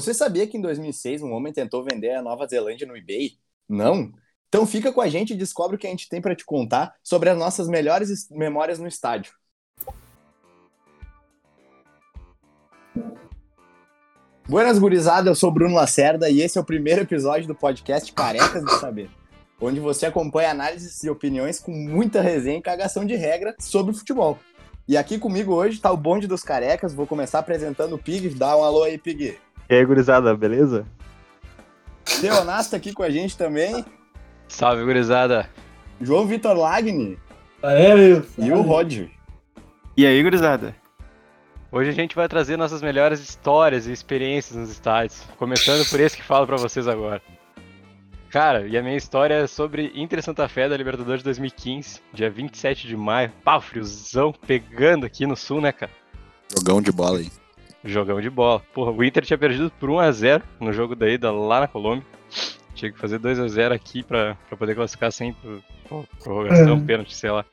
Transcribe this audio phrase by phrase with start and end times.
[0.00, 3.32] Você sabia que em 2006 um homem tentou vender a Nova Zelândia no eBay?
[3.68, 4.12] Não?
[4.48, 6.94] Então fica com a gente e descobre o que a gente tem para te contar
[7.02, 9.32] sobre as nossas melhores memórias no estádio.
[14.48, 18.64] Buenas gurizada, eu sou Bruno Lacerda e esse é o primeiro episódio do podcast Carecas
[18.64, 19.10] de Saber,
[19.60, 24.38] onde você acompanha análises e opiniões com muita resenha e cagação de regra sobre futebol.
[24.86, 28.56] E aqui comigo hoje está o bonde dos carecas, vou começar apresentando o Pig, dá
[28.56, 29.36] um alô aí, Pig.
[29.70, 30.86] E aí, gurizada, beleza?
[32.22, 33.84] Leonas tá aqui com a gente também.
[34.48, 35.48] Salve, gurizada.
[36.00, 37.18] João Vitor Lagni.
[37.62, 38.24] É, meu.
[38.38, 39.10] E o Roger.
[39.96, 40.74] E aí, gurizada?
[41.70, 45.22] Hoje a gente vai trazer nossas melhores histórias e experiências nos estádios.
[45.36, 47.20] Começando por esse que falo pra vocês agora.
[48.30, 52.30] Cara, e a minha história é sobre Inter Santa Fé da Libertadores de 2015, dia
[52.30, 53.32] 27 de maio.
[53.44, 55.92] Pau, friozão pegando aqui no sul, né, cara?
[56.54, 57.30] Jogão de bola aí.
[57.88, 58.62] Jogão de bola.
[58.72, 62.04] Porra, o Inter tinha perdido por 1x0 no jogo da ida lá na Colômbia.
[62.74, 65.34] Tinha que fazer 2x0 aqui pra, pra poder classificar sem
[66.22, 66.80] prorrogação, é.
[66.80, 67.44] pênalti, sei lá.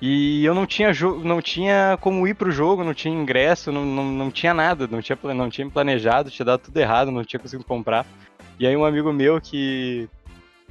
[0.00, 0.90] E eu não tinha,
[1.22, 5.00] não tinha como ir pro jogo, não tinha ingresso, não, não, não tinha nada, não
[5.00, 8.04] tinha, não tinha planejado, tinha dado tudo errado, não tinha conseguido comprar.
[8.58, 10.08] E aí um amigo meu que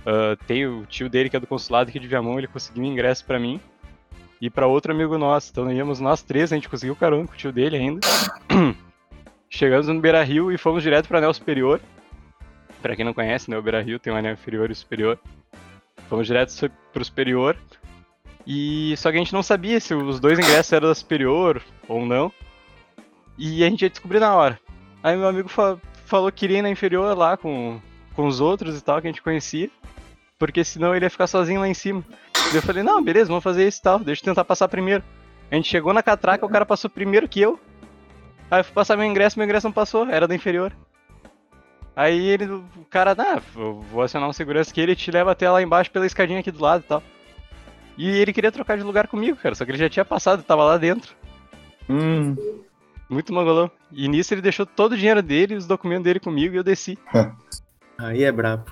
[0.01, 2.85] uh, tem o tio dele que é do consulado aqui de Viamão, ele conseguiu um
[2.85, 3.59] ingresso para mim
[4.43, 5.51] e para outro amigo nosso.
[5.51, 8.05] Então íamos nós três, a gente conseguiu carona com o tio dele ainda.
[9.49, 11.79] Chegamos no Beira Rio e fomos direto para anel superior.
[12.81, 15.17] Para quem não conhece, né, o Beira Rio tem um anel inferior e superior.
[16.09, 17.55] Fomos direto pro superior.
[18.45, 22.05] E só que a gente não sabia se os dois ingressos eram da superior ou
[22.05, 22.29] não.
[23.37, 24.59] E a gente ia descobrir na hora.
[25.01, 27.79] Aí meu amigo fa falou que iria ir na inferior lá com,
[28.13, 29.69] com os outros e tal, que a gente conhecia.
[30.37, 32.03] Porque senão ele ia ficar sozinho lá em cima.
[32.53, 35.03] Eu falei, não, beleza, vamos fazer isso e tal, deixa eu tentar passar primeiro.
[35.51, 37.59] A gente chegou na catraca, o cara passou primeiro que eu.
[38.49, 40.73] Aí eu fui passar meu ingresso, meu ingresso não passou, era da inferior.
[41.95, 45.61] Aí ele, o cara, ah, vou acionar um segurança que ele te leva até lá
[45.61, 47.03] embaixo pela escadinha aqui do lado e tal.
[47.97, 50.63] E ele queria trocar de lugar comigo, cara, só que ele já tinha passado, tava
[50.63, 51.13] lá dentro.
[51.87, 52.35] Hum.
[53.07, 53.69] Muito mangolão.
[53.91, 56.97] E nisso ele deixou todo o dinheiro dele, os documentos dele comigo e eu desci.
[57.97, 58.71] Aí é brabo.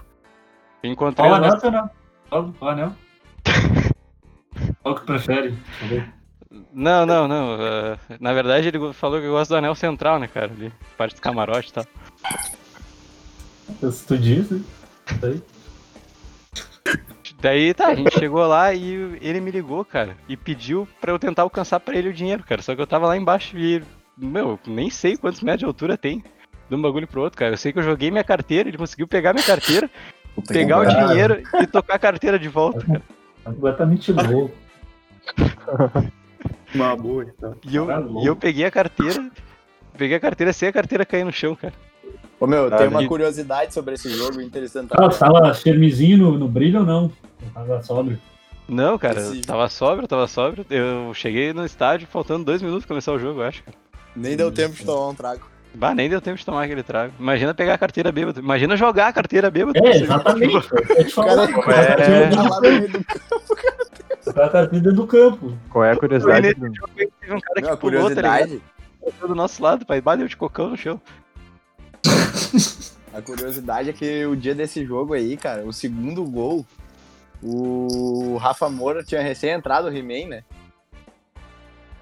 [0.83, 1.29] Encontrei.
[1.29, 2.53] Anel, não?
[2.53, 2.95] Qual anel?
[4.83, 5.53] Qual que prefere?
[6.73, 7.55] Não, não, não.
[7.55, 10.51] Uh, na verdade, ele falou que gosta do anel central, né, cara?
[10.51, 11.85] Ali, parte do camarote e tal.
[13.91, 14.63] Se tu disse,
[15.23, 15.41] aí.
[17.41, 21.17] Daí tá, a gente chegou lá e ele me ligou, cara, e pediu pra eu
[21.17, 22.61] tentar alcançar pra ele o dinheiro, cara.
[22.61, 23.81] Só que eu tava lá embaixo e,
[24.15, 26.23] meu, nem sei quantos metros de altura tem
[26.69, 27.53] de um bagulho pro outro, cara.
[27.53, 29.89] Eu sei que eu joguei minha carteira, ele conseguiu pegar minha carteira,
[30.47, 33.01] pegar o dinheiro e tocar a carteira de volta, cara.
[33.43, 34.55] Completamente louco.
[36.73, 37.55] Uma boa, então.
[37.67, 37.87] E eu,
[38.21, 39.29] e eu peguei a carteira,
[39.97, 41.73] peguei a carteira sem a carteira cair no chão, cara.
[42.39, 44.89] Ô meu, ah, tem uma curiosidade sobre esse jogo interessante.
[44.93, 47.11] Ah, tava chermizinho no, no brilho ou não?
[47.53, 48.19] Tava sóbrio.
[48.67, 49.41] Não, cara, esse...
[49.41, 50.65] tava sóbrio, tava sóbrio.
[50.69, 53.63] Eu cheguei no estádio faltando dois minutos pra começar o jogo, eu acho.
[53.63, 53.77] Cara.
[54.15, 55.51] Nem deu tempo de tomar um trago.
[55.73, 57.13] Bah, nem deu tempo de tomar aquele trago.
[57.19, 58.39] Imagina pegar a carteira bêbada.
[58.39, 59.79] Imagina jogar a carteira bêbada.
[59.79, 60.53] É, exatamente.
[60.55, 60.61] Eu
[61.63, 62.27] cara, é...
[62.27, 63.55] a carteira do campo.
[65.69, 66.55] Qual é a curiosidade?
[66.55, 68.61] Teve um cara que pulou, tá curiosidade...
[69.19, 70.01] tá do nosso lado, pai.
[70.01, 71.01] Bateu de cocão no chão.
[73.13, 76.65] A curiosidade é que o dia desse jogo aí, cara, o segundo gol,
[77.43, 80.43] o Rafa Moura tinha recém entrado o He-Man, né?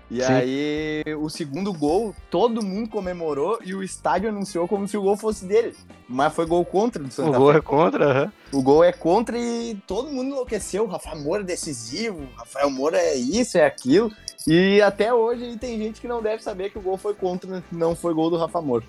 [0.09, 0.33] E Sim.
[0.33, 5.15] aí, o segundo gol, todo mundo comemorou e o estádio anunciou como se o gol
[5.15, 5.75] fosse dele.
[6.07, 7.59] Mas foi gol contra do Santa O gol Fé.
[7.59, 8.59] é contra, uhum.
[8.59, 10.85] O gol é contra e todo mundo enlouqueceu.
[10.85, 14.11] O Rafa Moura é decisivo, o Rafael Moura é isso, é aquilo.
[14.47, 17.95] E até hoje tem gente que não deve saber que o gol foi contra, não
[17.95, 18.85] foi gol do Rafa Moura.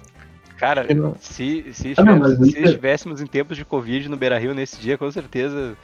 [0.57, 0.87] Cara,
[1.21, 4.99] se, se, ah, não, se estivéssemos em tempos de Covid no Beira Rio nesse dia,
[4.99, 5.75] com certeza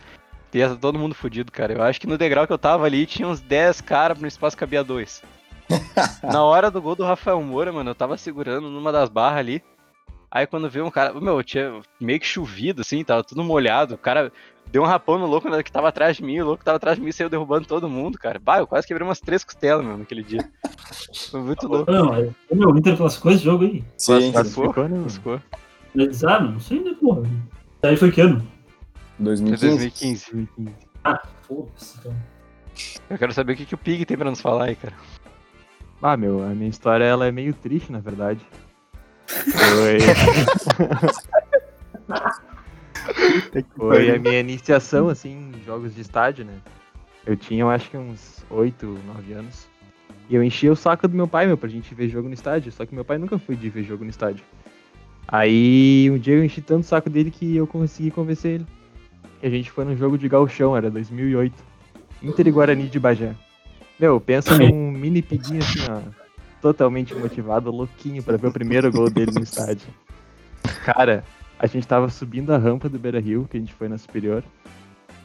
[0.53, 1.75] Ia todo mundo fudido, cara.
[1.75, 4.57] Eu acho que no degrau que eu tava ali tinha uns 10 caras, no espaço
[4.57, 5.23] cabia dois.
[6.23, 9.63] Na hora do gol do Rafael Moura, mano, eu tava segurando numa das barras ali.
[10.31, 13.95] Aí quando veio um cara, meu, tinha meio que chovido, assim, tava tudo molhado.
[13.95, 14.33] O cara
[14.71, 16.98] deu um rapão no louco que tava atrás de mim, o louco que tava atrás
[16.98, 18.39] de mim saiu derrubando todo mundo, cara.
[18.39, 20.48] Bah, eu quase quebrei umas três costelas, meu, naquele dia.
[21.31, 21.91] Foi muito louco.
[21.91, 22.13] Não,
[22.53, 23.84] meu, o Inter classificou esse jogo aí.
[23.97, 24.98] Sim, classificou, né?
[25.01, 25.41] Classificou.
[26.27, 27.22] Ah, não sei, né, porra.
[27.83, 28.47] Aí foi que ano?
[29.18, 30.33] 2015.
[30.33, 30.74] 2015.
[31.04, 32.15] Ah, foda-se, então.
[33.09, 34.95] Eu quero saber o que, que o Pig tem pra nos falar aí, cara.
[36.03, 38.41] Ah, meu, a minha história ela é meio triste, na verdade.
[39.27, 39.98] Foi.
[43.77, 46.60] Foi a minha iniciação, assim, em jogos de estádio, né?
[47.24, 49.66] Eu tinha, eu acho que uns 8, 9 anos.
[50.28, 52.72] E eu enchia o saco do meu pai, meu, pra gente ver jogo no estádio.
[52.72, 54.45] Só que meu pai nunca foi de ver jogo no estádio.
[55.28, 58.66] Aí um dia eu enchi tanto o saco dele que eu consegui convencer ele.
[59.42, 61.54] E a gente foi num jogo de galchão, era 2008.
[62.22, 63.34] Inter e Guarani de Bagé.
[63.98, 66.00] Meu, pensa num mini piguinho assim, ó.
[66.60, 69.86] Totalmente motivado, louquinho pra ver o primeiro gol dele no estádio.
[70.84, 71.24] Cara,
[71.59, 74.42] a gente tava subindo a rampa do Beira Rio, que a gente foi na superior.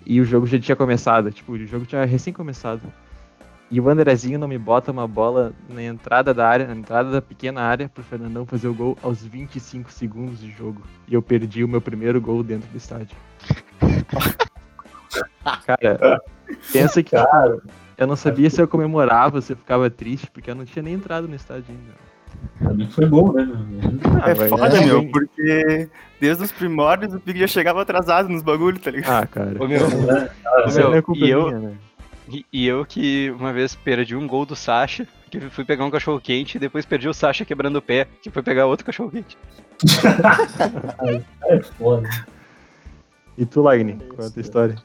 [0.05, 2.81] E o jogo já tinha começado, tipo, o jogo tinha recém começado.
[3.69, 7.21] E o Andrezinho não me bota uma bola na entrada da área, na entrada da
[7.21, 10.81] pequena área, pro Fernandão fazer o gol aos 25 segundos de jogo.
[11.07, 13.15] E eu perdi o meu primeiro gol dentro do estádio.
[15.65, 16.21] Cara,
[16.71, 17.61] pensa que tipo,
[17.97, 20.93] eu não sabia se eu comemorava, se eu ficava triste, porque eu não tinha nem
[20.93, 22.11] entrado no estádio ainda.
[22.73, 23.47] Mim foi bom, né?
[24.25, 25.11] É foda, é, meu, hein?
[25.11, 25.89] porque
[26.19, 29.23] desde os primórdios o Pig já chegava atrasado nos bagulhos, tá ligado?
[29.23, 29.55] Ah, cara.
[29.61, 29.87] Ô, meu,
[30.73, 31.73] meu, é culpa e eu- né?
[32.29, 35.91] e, e eu que uma vez perdi um gol do Sasha, que fui pegar um
[35.91, 39.11] cachorro quente, e depois perdi o Sasha quebrando o pé, que foi pegar outro cachorro
[39.11, 39.37] quente.
[41.47, 42.07] É foda.
[43.37, 44.75] E tu, Lagni, qual é a tua história?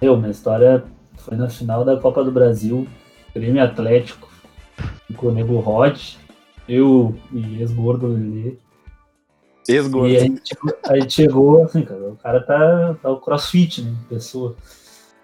[0.00, 0.84] Eu, minha história
[1.18, 2.86] foi na final da Copa do Brasil,
[3.34, 4.28] Grêmio Atlético,
[5.16, 5.98] com o Nego Rod,
[6.68, 8.56] eu e ex-gordo Lelê.
[9.68, 10.08] Ex-gordo.
[10.08, 13.82] E a gente, chegou- a gente chegou, assim, cara, o cara tá, tá o crossfit,
[13.82, 14.56] né, pessoa.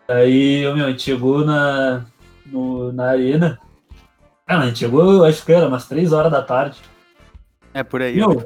[0.09, 2.06] Aí, meu, a gente chegou na,
[2.47, 3.59] no, na arena.
[4.47, 6.79] Ah, a gente chegou, acho que era umas 3 horas da tarde.
[7.73, 8.17] É por aí.
[8.17, 8.44] Meu,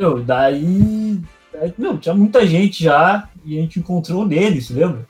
[0.00, 1.20] meu, daí, daí,
[1.78, 5.06] meu, tinha muita gente já e a gente encontrou nele, se lembra?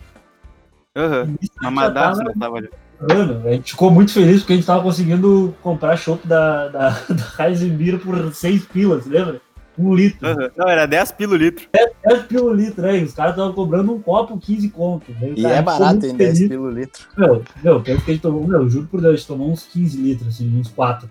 [0.97, 1.35] Aham.
[1.63, 2.69] Já madassa tava- tava ali.
[3.09, 6.89] Mano, a gente ficou muito feliz porque a gente tava conseguindo comprar chopp da, da,
[7.37, 9.41] da Heisenbir por 6 pilas, lembra?
[9.77, 10.25] Um litro.
[10.29, 10.51] Aham.
[10.57, 11.67] Não, era 10 pilo litro.
[12.07, 13.03] 10 pila o litro, né?
[13.03, 15.11] Os caras estavam cobrando um copo 15 conto.
[15.21, 15.33] né?
[15.37, 16.17] E Cara, é a gente ficou barato, hein?
[16.17, 16.49] 10 feliz.
[16.49, 17.03] pelo litro.
[17.19, 19.97] Meu, meu, que a gente tomou, meu, juro por Deus, a gente tomou uns 15
[20.01, 21.11] litros, assim, uns 4.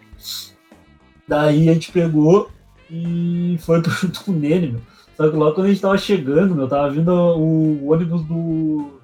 [1.27, 2.49] Daí a gente pegou
[2.89, 4.81] e foi pro- junto com o Nene, meu.
[5.15, 8.99] Só que logo quando a gente tava chegando, meu, tava vindo o, ônibus do.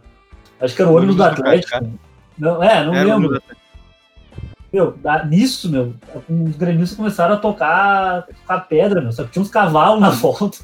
[0.60, 1.90] Acho que era o O ônibus do ônibus do Atlético.
[2.38, 3.42] Não, é, não Era lembro.
[4.72, 5.94] Meu, da- nisso, meu,
[6.30, 9.12] os gremistas começaram a tocar, tocar pedra, meu.
[9.12, 10.58] Só que tinha uns cavalos na volta.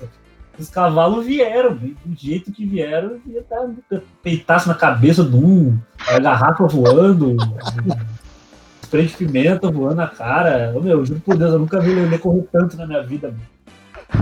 [0.58, 3.70] Os cavalos vieram, meu, do jeito que vieram, ia dar
[4.24, 5.78] peitaço na cabeça de um,
[6.08, 7.36] a garrafa voando,
[8.84, 10.72] spray de pimenta voando na cara.
[10.82, 13.28] Meu, juro por Deus, eu nunca vi o Lelê correr tanto na minha vida.
[13.30, 13.55] Meu.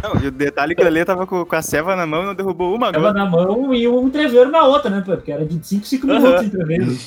[0.01, 2.24] Não, e o detalhe é que o Lelê tava com, com a ceva na mão
[2.24, 3.13] e não derrubou uma gota.
[3.13, 5.01] na mão e um entreveiro na outra, né?
[5.06, 6.19] Porque era de 5, 5 Aham.
[6.19, 6.98] minutos o entreveiro.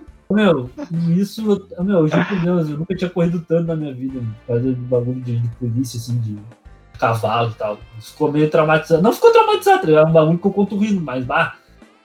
[0.30, 0.70] Meu,
[1.16, 4.74] isso, meu, eu juro por Deus, eu nunca tinha corrido tanto na minha vida, fazer
[4.74, 6.36] bagulho de, de polícia, assim, de
[6.98, 7.78] cavalo e tal.
[7.98, 9.02] Ficou meio traumatizado.
[9.02, 10.06] Não ficou traumatizado, ligado?
[10.06, 11.56] É um bagulho que eu conto rindo, mas, bah,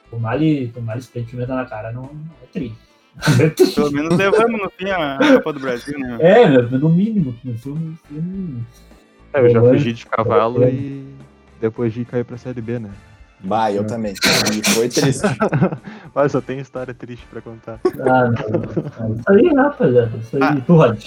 [0.10, 2.10] tomar-lhe tomar spray de pimenta na cara não
[2.42, 2.78] é triste.
[3.40, 3.76] É triste.
[3.76, 6.18] Pelo menos levamos no fim a Copa do Brasil, né?
[6.20, 7.58] É, no mínimo, foi.
[7.58, 8.62] Foi um...
[9.34, 11.08] É, eu já fugi de cavalo e
[11.60, 12.90] depois de cair pra Série B, né?
[13.40, 14.14] Bah, eu também.
[14.14, 15.24] E foi triste.
[16.16, 17.80] Mas só tem história triste pra contar.
[18.02, 19.16] Ah, não, não.
[19.16, 20.18] Isso aí, rapaziada.
[20.18, 21.04] Isso aí, Ah, tu, Rod.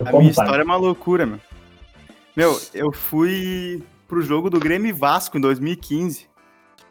[0.00, 0.26] A minha pai.
[0.28, 1.38] história é uma loucura, meu.
[2.34, 6.26] Meu, eu fui pro jogo do Grêmio e Vasco em 2015.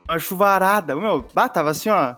[0.08, 0.96] Uma chuvarada.
[0.96, 2.16] Meu, bah, tava assim, ó,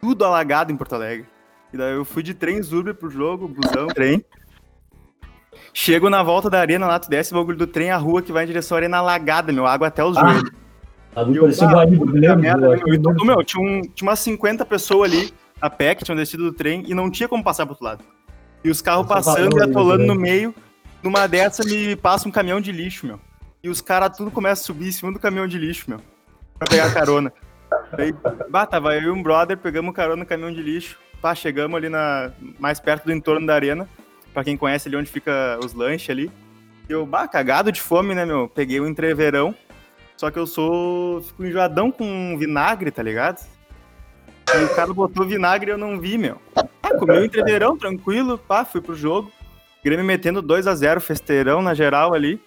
[0.00, 1.26] tudo alagado em Porto Alegre.
[1.72, 4.22] E daí eu fui de trem Uber pro jogo, busão, trem.
[5.72, 8.32] Chego na volta da arena lá, tu desce o bagulho do trem, a rua que
[8.32, 10.50] vai em direção à arena alagada, meu, água até os Ah, joelhos.
[11.14, 12.06] Bagulho Eu, parecia ah, lembro,
[12.38, 16.16] merda, eu meu, e tinha, um- tinha umas 50 pessoas ali a pé que tinham
[16.16, 18.04] descido do trem e não tinha como passar pro outro lado.
[18.64, 20.54] E os carros passando e atolando no meio.
[21.02, 23.18] Numa dessa me passa um caminhão de lixo, meu.
[23.62, 25.98] E os caras tudo começam a subir em cima do caminhão de lixo, meu.
[26.58, 27.32] Pra pegar carona.
[27.96, 28.14] Daí,
[28.50, 30.98] bah, tava eu e um brother, pegamos carona no caminhão de lixo.
[31.22, 33.88] Pá, chegamos ali na, mais perto do entorno da arena.
[34.32, 36.30] Pra quem conhece ali onde fica os lanches ali.
[36.88, 38.48] E eu, bah, cagado de fome, né, meu?
[38.48, 39.54] Peguei um entreverão.
[40.16, 41.22] Só que eu sou.
[41.22, 43.44] Fico enjoadão com vinagre, tá ligado?
[44.54, 46.40] E o cara botou vinagre e eu não vi, meu.
[46.82, 49.30] Ah, comi o entreverão, tranquilo, pá, fui pro jogo.
[49.82, 52.40] Grêmio metendo 2 a 0 festeirão na geral ali.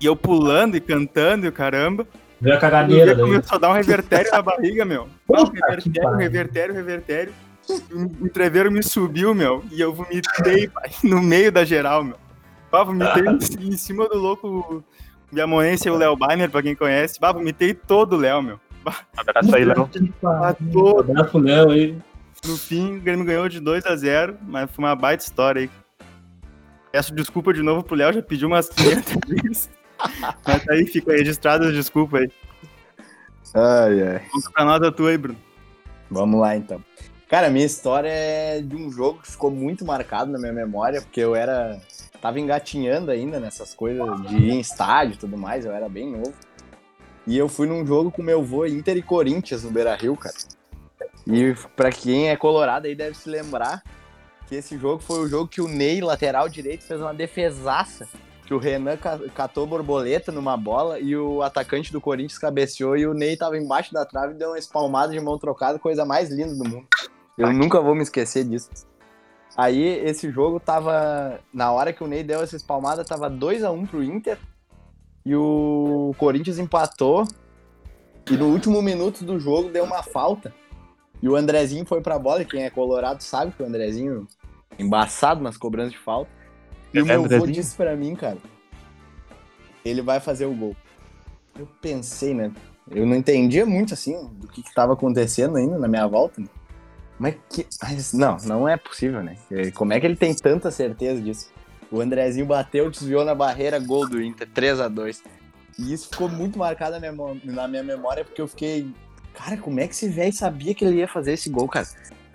[0.00, 2.06] E eu pulando e cantando e o caramba.
[2.40, 3.24] Veio a E caganeira daí.
[3.24, 5.08] começou a dar um revertério na barriga, meu.
[5.32, 7.32] Ah, um revertério, revertério, revertério.
[7.68, 9.64] O entreveiro me subiu, meu.
[9.70, 12.16] E eu vomitei, pai, no meio da geral, meu.
[12.70, 13.24] Pá, vomitei
[13.60, 14.84] em cima do louco
[15.30, 17.20] Biamonense e o Léo Bainer, pra quem conhece.
[17.20, 18.60] Bah, vomitei todo o Léo, meu.
[19.16, 19.88] Abraço aí, Léo.
[20.72, 21.10] Todo.
[21.10, 21.98] Abraço pro Léo aí.
[22.44, 25.70] No fim, o Grêmio ganhou de 2 a 0 mas foi uma baita história aí.
[26.92, 29.70] Peço desculpa de novo pro Léo, já pediu umas 500 vezes.
[30.46, 32.30] Mas aí, fica registrado as desculpas aí.
[33.54, 34.22] Ai, ai.
[34.30, 35.38] Conta pra nós a tua aí, Bruno.
[36.10, 36.84] Vamos lá, então.
[37.28, 41.20] Cara, minha história é de um jogo que ficou muito marcado na minha memória, porque
[41.20, 41.80] eu era
[42.20, 46.10] tava engatinhando ainda nessas coisas de ir em estádio e tudo mais, eu era bem
[46.10, 46.32] novo.
[47.26, 50.34] E eu fui num jogo com meu avô Inter e Corinthians no Beira Rio, cara.
[51.26, 53.82] E pra quem é colorado aí deve se lembrar
[54.46, 58.06] que esse jogo foi o jogo que o Ney, lateral direito, fez uma defesaça.
[58.46, 63.06] Que o Renan ca- catou borboleta numa bola e o atacante do Corinthians cabeceou e
[63.06, 66.28] o Ney tava embaixo da trave e deu uma espalmada de mão trocada, coisa mais
[66.28, 66.86] linda do mundo.
[67.36, 68.70] Eu nunca vou me esquecer disso.
[69.56, 71.40] Aí esse jogo tava.
[71.52, 74.38] Na hora que o Ney deu essa espalmada, tava 2x1 pro Inter.
[75.24, 77.24] E o Corinthians empatou.
[78.30, 80.52] E no último minuto do jogo deu uma falta.
[81.22, 82.42] E o Andrezinho foi pra bola.
[82.42, 84.26] E quem é colorado sabe que o Andrezinho
[84.78, 86.30] é embaçado nas cobranças de falta.
[86.92, 88.38] E o É, meu avô disse pra mim, cara.
[89.84, 90.76] Ele vai fazer o gol.
[91.58, 92.50] Eu pensei, né?
[92.90, 96.40] Eu não entendia muito assim do que, que tava acontecendo ainda na minha volta.
[96.40, 96.48] né?
[97.18, 97.66] Mas que.
[97.82, 99.36] Mas não, não é possível, né?
[99.74, 101.50] Como é que ele tem tanta certeza disso?
[101.90, 105.22] O Andrezinho bateu, desviou na barreira, gol do Inter, 3 a 2
[105.78, 108.90] E isso ficou muito marcado na minha, mo- na minha memória, porque eu fiquei.
[109.32, 111.86] Cara, como é que esse velho sabia que ele ia fazer esse gol, cara?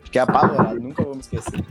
[0.04, 1.64] Fiquei apavorado, nunca vou me esquecer.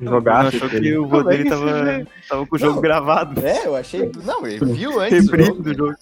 [0.00, 0.56] Jogaço.
[0.56, 2.80] achou que o é dele que tava, tava com o jogo Não.
[2.82, 3.44] gravado.
[3.44, 4.10] É, eu achei.
[4.24, 5.26] Não, ele viu antes.
[5.26, 5.62] jogo.
[5.62, 5.94] do jogo.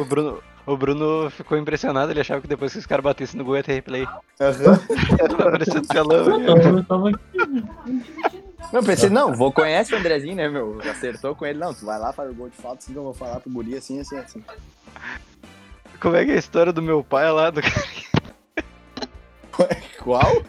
[0.00, 3.44] O Bruno, o Bruno ficou impressionado, ele achava que depois que os caras batessem no
[3.44, 4.06] gol ia ter replay.
[4.40, 4.80] Aham.
[5.16, 6.38] Tava parecendo telão.
[6.38, 7.20] Não, eu tava aqui.
[8.72, 10.80] Não, pensei, não, vou conhece o Andrezinho, né, meu?
[10.90, 11.58] Acertou com ele.
[11.58, 13.50] Não, tu vai lá, faz o gol de falta, assim que eu vou falar pro
[13.50, 14.42] guri assim, assim, assim.
[16.00, 17.50] Como é que é a história do meu pai lá?
[17.50, 17.60] Do...
[20.02, 20.42] Qual?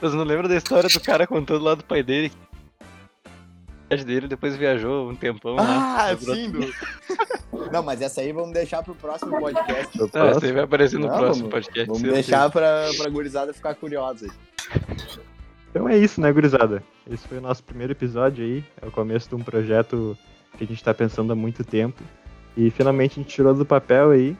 [0.00, 2.32] Vocês não lembram da história do cara contando lá do pai dele?
[3.90, 5.98] A dele depois viajou um tempão lá.
[5.98, 6.34] Ah, Lembrou?
[6.34, 6.60] sim, do...
[7.72, 9.96] Não, mas essa aí vamos deixar pro próximo podcast.
[9.98, 10.36] Do Ah, próximo.
[10.36, 11.86] isso aí vai aparecer no Não, próximo vamos- podcast.
[11.86, 12.14] Vamos certeza.
[12.28, 14.32] deixar pra, pra gurizada ficar curiosa aí.
[15.70, 16.82] Então é isso, né, gurizada?
[17.10, 18.64] Esse foi o nosso primeiro episódio aí.
[18.82, 20.16] É o começo de um projeto
[20.58, 22.02] que a gente tá pensando há muito tempo.
[22.56, 24.36] E finalmente a gente tirou do papel aí.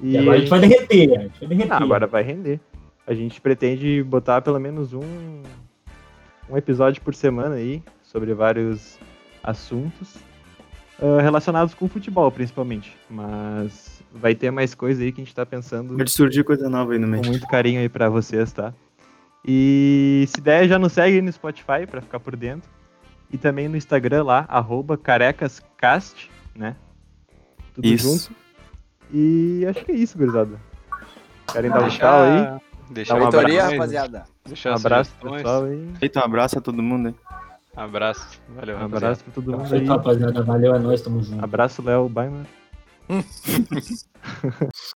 [0.00, 1.18] E agora a gente vai derreter.
[1.18, 1.72] A gente vai derreter.
[1.72, 2.60] Ah, agora vai render.
[3.06, 5.42] A gente pretende botar pelo menos um,
[6.50, 8.98] um episódio por semana aí sobre vários
[9.42, 10.16] assuntos
[11.00, 12.96] ah, relacionados com futebol, principalmente.
[13.10, 16.92] Mas vai ter mais coisa aí que a gente tá pensando Pode surgir coisa nova
[16.92, 17.22] aí no meio.
[17.22, 18.72] com muito carinho aí pra vocês, tá?
[19.44, 22.68] E se der, já nos segue aí no Spotify pra ficar por dentro.
[23.30, 26.76] E também no Instagram lá, arroba carecascast, né?
[27.74, 28.08] Tudo Isso.
[28.30, 28.36] junto.
[29.12, 30.60] E acho que é isso, gurizada.
[31.52, 32.60] Querem dar um tchau aí?
[32.90, 33.72] Deixar Dá um Reitoria, abraço.
[33.74, 34.24] rapaziada.
[34.46, 35.92] Deixar Um abraço pessoal aí.
[35.98, 37.14] Feito um abraço a todo mundo aí.
[37.76, 38.40] Abraço.
[38.48, 38.96] Valeu, rapaziada.
[38.96, 39.84] abraço pra todo mundo aí.
[39.84, 40.42] Rapaziada.
[40.42, 41.44] Valeu, é nóis, tamo junto.
[41.44, 42.08] Abraço, Léo.
[42.08, 42.46] Bye, mano.